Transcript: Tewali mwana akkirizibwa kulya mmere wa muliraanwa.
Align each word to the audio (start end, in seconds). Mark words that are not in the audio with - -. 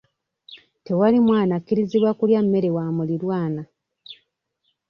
Tewali 0.85 1.17
mwana 1.27 1.51
akkirizibwa 1.55 2.11
kulya 2.19 2.39
mmere 2.45 2.69
wa 2.75 2.85
muliraanwa. 2.95 3.63